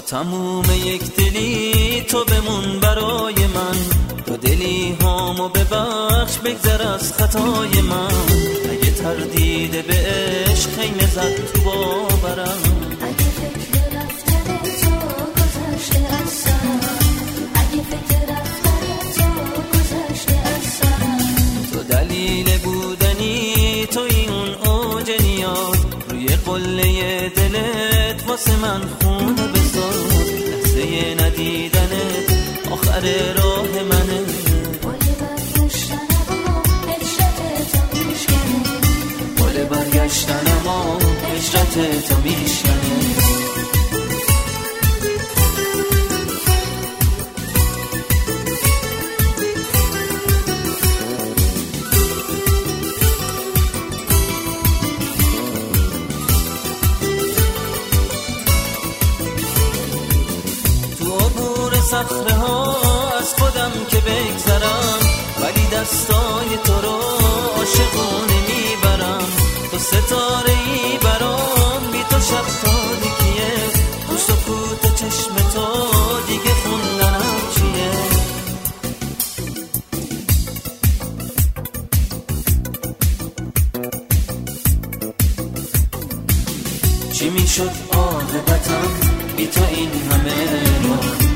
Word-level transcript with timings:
تموم 0.00 0.64
یک 0.84 1.16
دلی 1.16 2.04
تو 2.08 2.24
بمون 2.24 2.80
برای 2.80 3.34
من. 3.34 3.76
تو 4.26 4.36
دلی 4.36 4.96
هامو 5.02 5.48
ببخش 5.48 6.38
بگذر 6.38 6.82
از 6.82 7.12
خطای 7.12 7.80
من. 7.80 8.12
اگه 8.70 8.90
تردید 8.90 9.86
به 9.86 9.94
عشق 9.94 10.70
خیمه 10.80 11.06
زد 11.06 11.52
تو 11.52 11.60
باورم. 11.60 12.58
اگه 13.02 13.16
فکر 13.38 13.84
رفتن 13.98 14.58
تو 14.62 14.90
گذشته 15.36 15.98
از 15.98 16.44
اگه 17.54 17.82
فکر 17.82 18.20
رفتن 18.34 18.84
تو 19.16 19.62
گذشته 19.78 20.34
از 20.34 20.80
تو 21.72 21.82
دلیل 21.82 22.58
بودنی 22.58 23.86
تو 23.86 24.00
اون 24.00 24.54
اوج 24.54 25.10
نیاز. 25.20 25.76
روی 26.10 26.26
قله 26.26 27.28
دلت 27.28 28.28
واسه 28.28 28.56
من 28.56 28.80
بساز 28.80 29.21
لحظه 31.42 31.52
ندیدنت 31.52 32.32
آخر 32.70 33.00
راه 33.36 33.82
منه. 33.82 34.20
گل 34.82 35.04
برگشتن 35.20 35.98
اما 36.30 36.62
هجرت 36.88 37.38
تو 37.92 38.04
میشکنه 38.08 38.60
گل 39.40 39.64
برگشتن 39.64 40.46
اما 40.60 40.98
هجرت 41.34 42.08
تو 42.08 42.16
میشنه 42.24 43.61
صخره 61.92 62.34
ها 62.34 62.76
از 63.20 63.34
خودم 63.38 63.72
که 63.88 63.96
بگذرم 63.96 64.98
ولی 65.42 65.66
دستای 65.66 66.56
تو 66.64 66.72
رو 66.72 67.00
عاشقونه 67.56 68.38
می‌برم. 68.48 69.26
تو 69.70 69.78
ستاره 69.78 70.50
ای 70.50 70.98
برام 71.04 71.82
بی 71.92 72.02
تو 72.10 72.20
شب 72.20 72.44
تاریکیه 72.62 73.52
تو 74.08 74.16
سکوت 74.16 74.94
چشم 74.94 75.34
تو 75.54 75.66
دیگه 76.26 76.54
خوندنم 76.64 77.36
چیه؟ 77.54 77.92
چی 87.12 87.30
می‌شد 87.30 87.70
عاقبتم 87.92 88.88
بی 89.36 89.46
تو 89.46 89.60
این 89.70 89.90
همه 90.10 91.31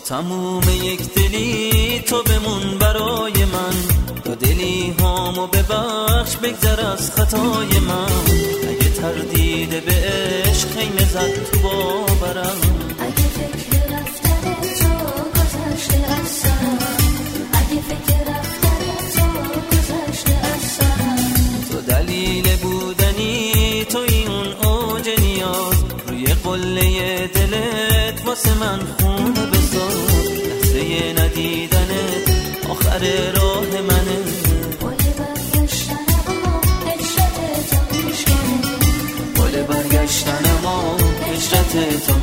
با 0.00 0.06
تموم 0.06 0.62
یک 0.82 1.14
دلی 1.14 2.00
تو 2.06 2.22
بمون 2.22 2.78
برای 2.78 3.44
من. 3.44 3.74
تو 4.24 4.34
دلی 4.34 4.94
هامو 5.00 5.46
ببخش 5.46 6.36
بگذر 6.36 6.80
از 6.80 7.10
خطای 7.10 7.78
من. 7.78 8.12
اگه 8.68 8.90
تردید 9.00 9.84
به 9.84 9.92
عشق 9.92 10.68
خیمه 10.78 11.04
زد 11.04 11.50
تو 11.52 11.58
باورم. 11.60 12.56
اگه 12.98 13.26
فکر 13.36 13.78
رفتن 13.94 14.54
تو 14.80 14.92
گذشته 15.40 16.12
از 16.20 16.28
سرم 16.28 16.78
اگه 17.52 17.80
فکر 17.88 18.20
رفتن 18.32 18.82
تو 19.14 19.60
گذشته 19.70 20.32
از 20.32 20.62
سرم 20.62 21.64
تو 21.70 21.80
دلیل 21.80 22.56
بودنی 22.56 23.84
تو 23.84 23.98
اون 23.98 24.70
اوج 24.70 25.08
نیاز. 25.20 25.84
روی 26.08 26.26
قله 26.26 27.26
دلت 27.34 28.26
واسه 28.26 28.54
من 28.54 28.78
خونه 29.00 29.39
آخر 33.00 33.32
راه 33.32 33.80
منه. 33.80 34.18
گل 34.82 35.04
برگشتن 35.18 35.94
اما 36.26 36.60
هجرت 36.86 37.70
تو 37.70 37.96
میشکنه. 38.06 38.60
گل 39.38 39.62
برگشتن 39.62 40.44
اما 40.58 40.96
هجرت 41.26 42.06
تو 42.06 42.14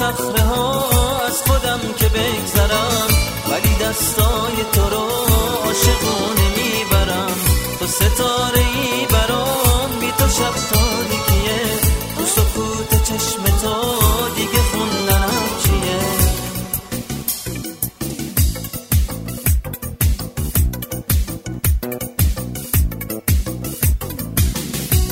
صخره 0.00 0.42
ها 0.42 1.20
از 1.26 1.42
خودم 1.46 1.80
که 1.98 2.08
بگذرم. 2.08 3.08
ولی 3.50 3.74
دستای 3.74 4.56
تو 4.72 4.80
رو 4.90 5.06
عاشقونه 5.64 6.48
می‌برم. 6.56 7.36
تو 7.78 7.86
ستاره 7.86 8.58
ای 8.58 9.06
برام 9.12 9.90
بی 10.00 10.12
تو 10.18 10.28
شب 10.28 10.54
تاریکیه 10.70 11.62
تو 12.16 12.24
سکوت 12.24 13.02
چشم 13.04 13.44
تو 13.44 13.74
دیگه 14.36 14.62
خوندنم 14.72 15.30
چیه؟ 15.62 16.00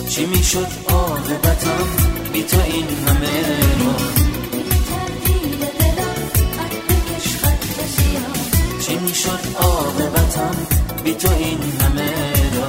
چی 0.09 0.27
می‌شد؟ 0.27 0.67
عاقبتم 0.89 1.98
بی 11.09 11.15
تو 11.15 11.33
این 11.39 11.59
همه 11.59 12.13
را. 12.57 12.69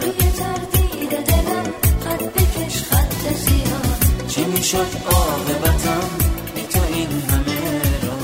روی 0.00 0.30
تردید 0.38 1.10
دلم 1.10 1.64
خط 2.04 2.22
بکش 2.22 2.82
خط 2.82 3.34
سیاه 3.34 4.26
چی 4.28 4.44
می‌شد 4.44 4.86
عاقبتم 5.06 6.08
بی 6.54 6.62
تو 6.62 6.80
این 6.94 7.08
همه 7.30 7.82
را. 8.06 8.16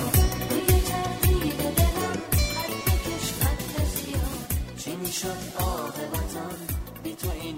روی 0.50 0.80
تردید 0.90 1.60
دلم 1.76 2.16
خط 2.54 2.72
بکش 2.86 3.26
خط 3.40 3.84
سیاه 3.94 4.40
چی 4.78 4.96
می‌شد 4.96 5.42
عاقبتم 5.58 6.56
بی 7.02 7.14
تو 7.14 7.28
این 7.42 7.56